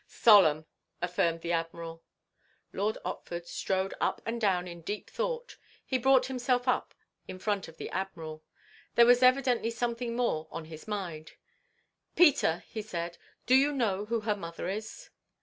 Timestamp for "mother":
14.35-14.67